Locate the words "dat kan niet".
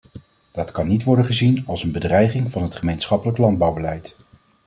0.51-1.03